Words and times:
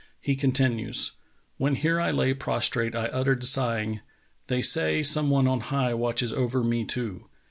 He 0.19 0.35
continues: 0.35 1.11
"When 1.57 1.75
here 1.75 2.01
I 2.01 2.09
lay 2.09 2.33
prostrate 2.33 2.95
I 2.95 3.05
uttered 3.09 3.45
sighing, 3.45 3.99
They 4.47 4.63
say 4.63 5.03
some 5.03 5.29
one 5.29 5.47
on 5.47 5.59
high 5.59 5.93
watches 5.93 6.33
over 6.33 6.63
me 6.63 6.85
too. 6.85 7.29